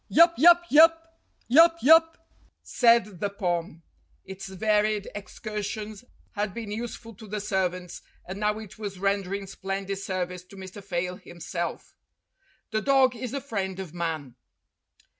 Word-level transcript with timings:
"Yap 0.09 0.33
yap 0.35 0.63
yap 0.71 1.15
yap 1.47 1.75
yap!" 1.83 2.17
said 2.63 3.19
the 3.19 3.29
Pom. 3.29 3.83
Its 4.25 4.47
varied 4.47 5.07
excursions 5.13 6.03
had 6.31 6.55
been 6.55 6.71
useful 6.71 7.13
to 7.13 7.27
the 7.27 7.39
servants, 7.39 8.01
and 8.27 8.39
now 8.39 8.57
it 8.57 8.79
was 8.79 8.97
rendering 8.97 9.45
splendid 9.45 9.97
service 9.97 10.43
to 10.43 10.55
Mr. 10.55 10.83
Fayle 10.83 11.17
himself. 11.17 11.93
The 12.71 12.81
dog 12.81 13.15
is 13.15 13.29
the 13.29 13.41
friend 13.41 13.79
of 13.79 13.93
man. 13.93 14.33